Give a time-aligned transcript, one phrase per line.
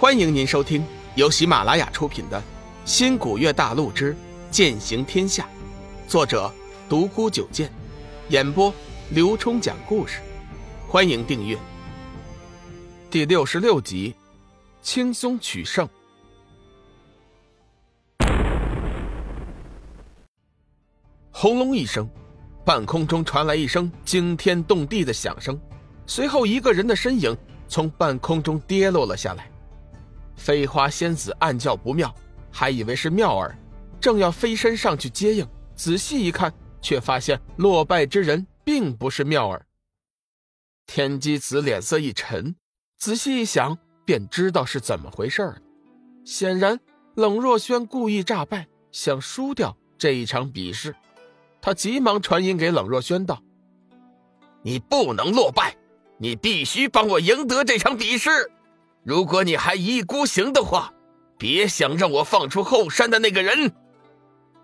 [0.00, 2.38] 欢迎您收听由喜马拉雅出品的
[2.84, 4.16] 《新古月大陆之
[4.48, 5.48] 剑行天下》，
[6.08, 6.48] 作者
[6.88, 7.68] 独孤九剑，
[8.28, 8.72] 演播
[9.10, 10.20] 刘冲讲故事。
[10.86, 11.58] 欢迎订阅。
[13.10, 14.14] 第六十六集，
[14.82, 15.88] 轻松取胜。
[21.32, 22.08] 轰隆一声，
[22.64, 25.60] 半空中传来一声惊天动地的响声，
[26.06, 27.36] 随后一个人的身影
[27.66, 29.50] 从半空中跌落了下来。
[30.38, 32.14] 飞花仙子暗叫不妙，
[32.50, 33.58] 还以为是妙儿，
[34.00, 39.66] 正要飞身上去接应，仔细一看，却发现落败之人并不是妙儿。
[40.86, 42.56] 天机子脸色一沉，
[42.96, 45.58] 仔细一想，便知道是怎么回事了。
[46.24, 46.80] 显然，
[47.14, 50.94] 冷若轩故意诈败，想输掉这一场比试。
[51.60, 53.42] 他急忙传音给冷若轩道
[54.62, 55.76] ：“你不能落败，
[56.16, 58.30] 你必须帮我赢得这场比试。”
[59.08, 60.92] 如果你还一意孤行的话，
[61.38, 63.72] 别想让我放出后山的那个人。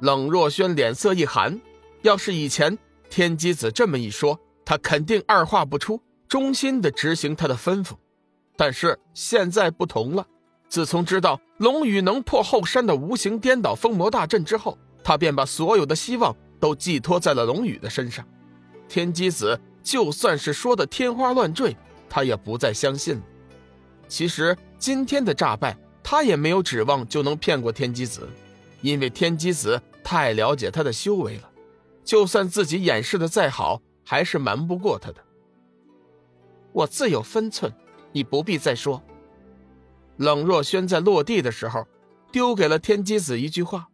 [0.00, 1.60] 冷若轩脸色一寒，
[2.00, 2.76] 要是以前
[3.08, 7.92] 天机子这么一说，他肯定二话不出，忠心的执行他的吩咐。
[8.56, 10.26] 但是现在不同了，
[10.68, 18.26] 自从知道龙宇能破后山的无形颠倒封魔大阵之后，他便把所有的希望都寄托在了龙宇的身上。
[18.88, 21.76] 天机子就算是说的天花乱坠，
[22.10, 23.22] 他也不再相信了。
[24.12, 28.28] 其实今天的诈败，他也没有指望就能骗过天机子，
[28.82, 31.50] 因为天机子太了解他的修为了，
[32.04, 35.24] 就算自己掩饰的再好，还是瞒不过他的。
[36.72, 37.72] 我自有分寸，
[38.12, 39.02] 你不必再说。
[40.18, 41.86] 冷若轩在落地的时候，
[42.30, 43.88] 丢给了天机子一句话，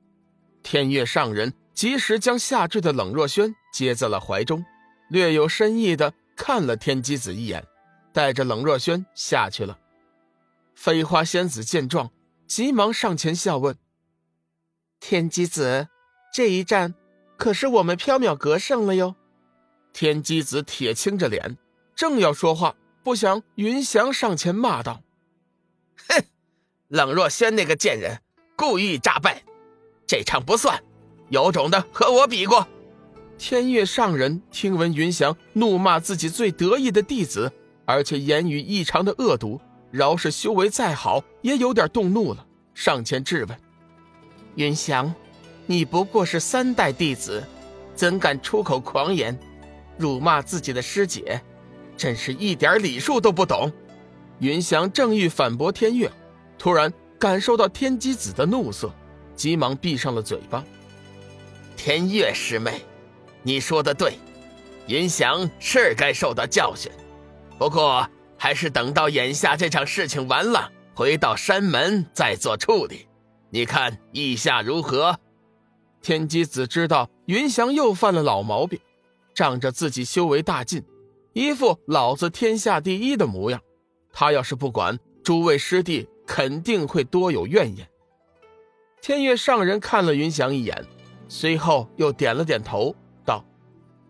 [0.65, 4.65] 天月上人及时将下坠的冷若轩接在了怀中，
[5.11, 7.65] 略有深意的看了天机子一眼，
[8.13, 9.79] 带着冷若轩下去了。
[10.81, 12.13] 飞花仙子见状，
[12.47, 13.77] 急忙上前笑问
[15.01, 15.89] ：“天机子，
[16.33, 16.95] 这一战
[17.37, 19.17] 可是我们缥缈阁胜了哟？”
[19.93, 21.59] 天机子铁青着脸，
[21.97, 25.03] 正要说话，不想云翔上前骂道
[26.09, 26.23] ：“哼，
[26.87, 28.23] 冷若轩那个贱人，
[28.55, 29.43] 故意诈败，
[30.07, 30.81] 这场不算，
[31.29, 32.69] 有种的和我比过。”
[33.37, 37.53] 天月上人听闻云翔怒骂自己最得意的弟子，
[37.85, 39.61] 而且言语异常的恶毒。
[39.91, 43.59] 饶是修为再好，也有点动怒了，上前质问
[44.57, 45.15] ：“云翔，
[45.67, 47.43] 你不过是三代弟子，
[47.95, 49.39] 怎敢出口狂言，
[49.97, 51.41] 辱骂自己的师姐？
[51.97, 53.73] 真是一点礼数都不懂！”
[54.41, 56.11] 云翔正欲反驳天月，
[56.59, 58.93] 突然感受到天机子的怒色，
[59.35, 60.65] 急忙闭上了嘴巴。
[61.77, 62.83] 天月师妹，
[63.43, 64.19] 你说的对，
[64.87, 66.93] 云翔是该受到教训，
[67.59, 68.09] 不过……
[68.39, 73.09] 还是等到眼下这场事情完了，回到山门再做处理。
[73.51, 75.19] 你看意下如何？
[76.01, 78.79] 天机子知道云翔又犯了老毛病，
[79.35, 80.85] 仗着自己修为大进，
[81.33, 83.61] 一副老子天下第一的模样。
[84.13, 87.89] 他要是不管，诸位师弟肯定会多有怨言。
[89.01, 90.85] 天月上人看了云翔一眼，
[91.29, 92.95] 随后又点了点头，
[93.25, 93.45] 道：“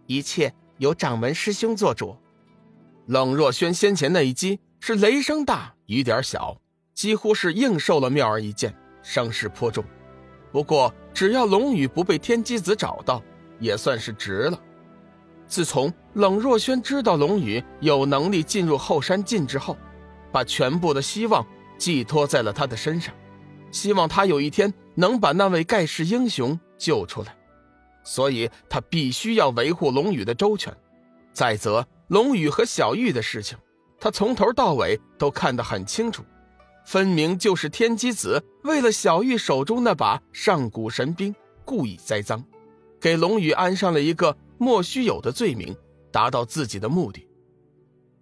[0.06, 2.16] 一切由掌门师兄做主。”
[3.08, 6.60] 冷若轩先前那一击是雷声大雨点小，
[6.92, 9.82] 几乎是硬受了妙儿一剑，伤势颇重。
[10.52, 13.22] 不过只要龙宇不被天机子找到，
[13.58, 14.60] 也算是值了。
[15.46, 19.74] 自从冷若轩知道龙宇有能力进入后山境之后，
[20.30, 21.46] 把全部的希望
[21.78, 23.14] 寄托在了他的身上，
[23.70, 27.34] 希望他有一天能把那位盖世英雄救出来。
[28.04, 30.76] 所以他必须要维护龙宇的周全。
[31.32, 31.86] 再则。
[32.08, 33.56] 龙宇和小玉的事情，
[34.00, 36.24] 他从头到尾都看得很清楚，
[36.84, 42.42] 分明就是天机子为了小玉手中那把上古神兵，故意栽赃，
[42.98, 45.76] 给龙宇安上了一个莫须有的罪名，
[46.10, 47.26] 达到自己的目的。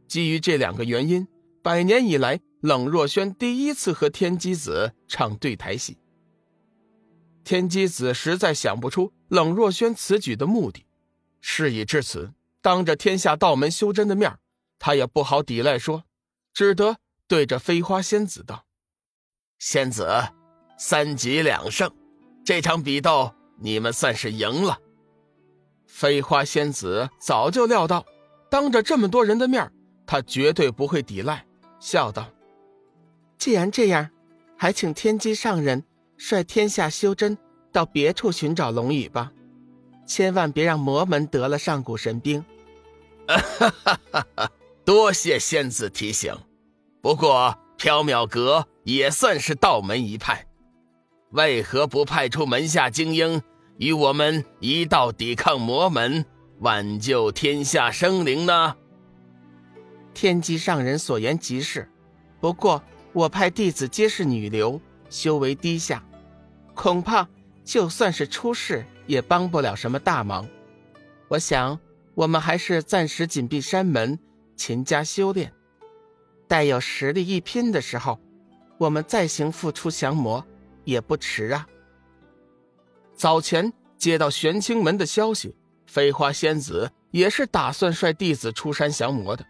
[0.08, 1.26] 基于这两个原因，
[1.62, 5.96] 百年以来，冷若轩第一次和天机子唱对台戏。
[7.44, 10.86] 天机子实在想不出冷若轩此举的目的，
[11.40, 12.32] 事已至此。
[12.66, 14.40] 当着天下道门修真的面
[14.80, 16.02] 他也不好抵赖说，
[16.52, 16.96] 只得
[17.28, 18.64] 对着飞花仙子道
[19.56, 20.08] ：“仙子，
[20.76, 21.88] 三局两胜，
[22.44, 24.80] 这场比斗你们算是赢了。”
[25.86, 28.04] 飞花仙子早就料到，
[28.50, 29.72] 当着这么多人的面
[30.04, 31.46] 他绝对不会抵赖，
[31.78, 32.28] 笑道
[33.38, 34.10] ：“既然这样，
[34.58, 35.84] 还请天机上人
[36.16, 37.38] 率天下修真
[37.70, 39.32] 到别处寻找龙宇吧，
[40.04, 42.44] 千万别让魔门得了上古神兵。”
[43.26, 44.26] 哈哈哈！
[44.36, 44.50] 哈
[44.84, 46.34] 多谢仙子提醒，
[47.00, 50.46] 不过缥缈阁也算是道门一派，
[51.30, 53.42] 为何不派出门下精英
[53.78, 56.24] 与我们一道抵抗魔门，
[56.60, 58.76] 挽救天下生灵呢？
[60.14, 61.90] 天机上人所言极是，
[62.40, 62.82] 不过
[63.12, 64.80] 我派弟子皆是女流，
[65.10, 66.02] 修为低下，
[66.74, 67.28] 恐怕
[67.64, 70.48] 就算是出事，也帮不了什么大忙。
[71.28, 71.78] 我想，
[72.16, 74.18] 我们还是暂时紧闭山门，
[74.56, 75.52] 勤加修炼，
[76.48, 78.18] 待有实力一拼的时候。
[78.78, 80.44] 我们再行复出降魔，
[80.84, 81.66] 也不迟啊。
[83.14, 85.54] 早前接到玄清门的消息，
[85.86, 89.44] 飞花仙子也是打算率弟子出山降魔的。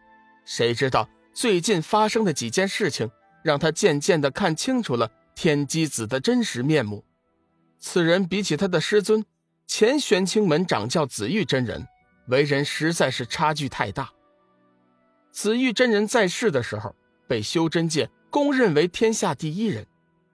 [0.44, 3.08] 谁知道最近发生的几件事情，
[3.42, 7.04] 让他渐渐的看清楚了天机子的真实面目。
[7.78, 9.24] 此人比起他的师尊
[9.66, 11.84] 前玄清门掌教紫玉真人，
[12.28, 14.10] 为人实在是差距太大。
[15.30, 16.94] 紫玉真人在世的时候，
[17.26, 18.08] 被修真界。
[18.28, 19.86] 公认为天下第一人，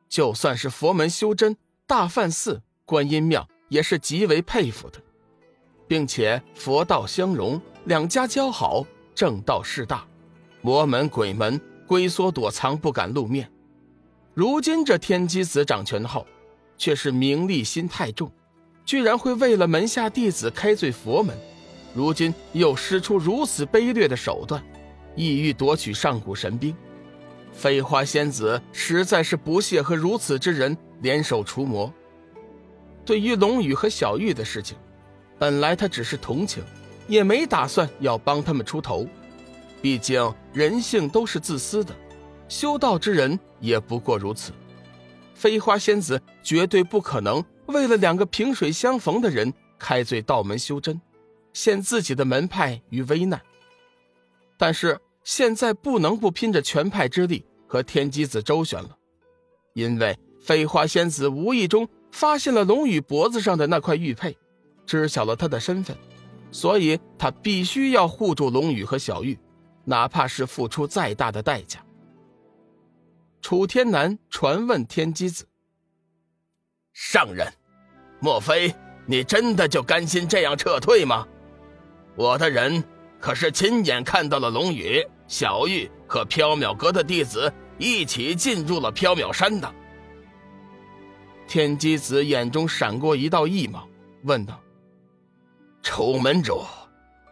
[0.08, 1.56] 就算是佛门修真、
[1.86, 4.98] 大梵寺、观音庙，也是极为佩服的，
[5.86, 8.84] 并且佛道相融，两家交好，
[9.14, 10.04] 正道势大，
[10.62, 13.48] 魔门鬼门龟缩躲藏，不敢露面。
[14.34, 16.26] 如今这天机子掌权后，
[16.76, 18.32] 却是名利心太重，
[18.84, 21.38] 居然会为了门下弟子开罪佛门，
[21.94, 24.62] 如今又施出如此卑劣的手段，
[25.14, 26.74] 意欲夺取上古神兵。
[27.52, 31.92] 飞花仙子实在是不屑和如此之人联手除魔。
[33.04, 34.76] 对于龙宇和小玉的事情，
[35.38, 36.62] 本来他只是同情，
[37.08, 39.06] 也没打算要帮他们出头。
[39.82, 41.94] 毕竟人性都是自私的，
[42.48, 44.52] 修道之人也不过如此。
[45.34, 50.98] 飞花仙子绝对不可能为了两个萍水相逢的人开罪道门修真，
[51.52, 53.40] 陷自己的门派于危难。
[54.56, 55.00] 但是。
[55.24, 58.98] 现在不能不拼着全派之力和天机子周旋了，
[59.72, 64.36] 因为飞花仙子无意中发现了龙宇脖子上的那块玉佩，
[64.84, 65.96] 知晓了他的身份，
[66.50, 69.38] 所以他必须要护住龙宇和小玉，
[69.84, 71.80] 哪怕是付出再大的代价。
[73.40, 75.46] 楚天南传问天机子
[76.92, 77.46] ：“上人，
[78.18, 78.74] 莫非
[79.06, 81.24] 你真的就甘心这样撤退吗？
[82.14, 82.82] 我的人。”
[83.22, 89.72] 可是亲眼看到了龙宇、小玉和缥缈阁的弟子一起进入了缥缈山的。
[91.46, 93.88] 天机子眼中闪过一道异芒，
[94.24, 94.60] 问道
[95.84, 96.64] ：“楚门主，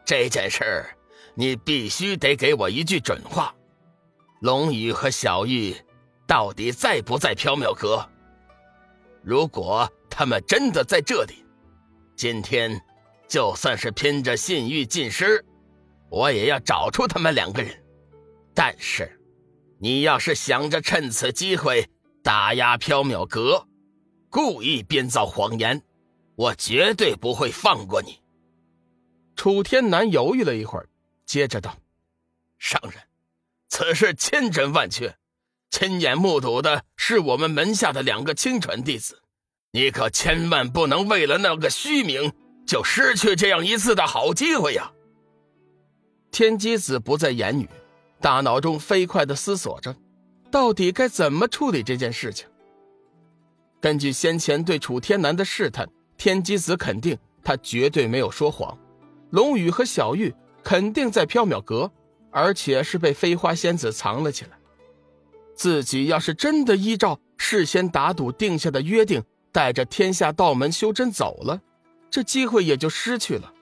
[0.04, 0.86] 这件事
[1.34, 3.52] 你必须得给我一句准话。
[4.38, 5.74] 龙宇和小玉
[6.24, 8.08] 到底在不在缥缈阁？
[9.24, 11.44] 如果他们真的在这里，
[12.14, 12.80] 今天
[13.30, 15.42] 就算是拼着信誉尽失。”
[16.10, 17.72] 我也要找出他们两个人，
[18.52, 19.20] 但是，
[19.78, 21.88] 你要是想着趁此机会
[22.20, 23.68] 打压缥缈阁，
[24.28, 25.80] 故意编造谎言，
[26.34, 28.18] 我绝对不会放过你。
[29.36, 30.88] 楚天南犹豫了一会儿，
[31.24, 31.78] 接着道
[32.58, 32.94] ：“上人，
[33.68, 35.16] 此事千真万确，
[35.70, 39.22] 亲眼目睹的是我们门下的两个亲传弟子，
[39.70, 42.32] 你可千万不能为了那个虚名，
[42.70, 44.92] 就失去这样一次的好机会呀！”
[46.30, 47.68] 天机子不再言语，
[48.20, 49.96] 大脑中飞快的思索着，
[50.52, 52.46] 到底该怎么处理这件事情。
[53.80, 58.78] 根据先前对楚天南的试探，天机子肯定他绝对没有说谎。
[59.30, 61.90] 龙宇和小玉肯定在缥缈阁，
[62.30, 64.52] 而且是被飞花仙子藏了起来。
[65.56, 71.60] 自己要是真的依照事先打赌定下的约定，带着天下道门修真走了，
[72.10, 73.52] 这机会也就失去了。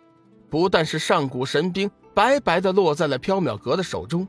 [0.48, 1.90] 不但是上古神兵。
[2.14, 4.26] 白白的落在了缥缈阁的手中，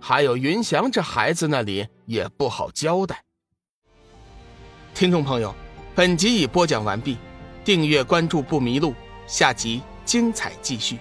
[0.00, 3.22] 还有云翔这孩子那里也不好交代。
[4.94, 5.54] 听众朋友，
[5.94, 7.18] 本集已播讲完毕，
[7.66, 8.94] 订阅关注不迷路，
[9.26, 10.98] 下集精彩继续。